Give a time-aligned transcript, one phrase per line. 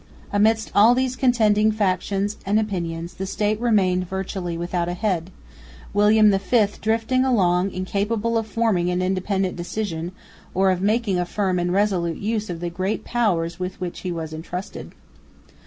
[0.33, 5.29] Amidst all these contending factions and opinions, the State remained virtually without a head,
[5.93, 10.11] William V drifting along incapable of forming an independent decision,
[10.55, 14.11] or of making a firm and resolute use of the great powers with which he
[14.11, 14.93] was entrusted.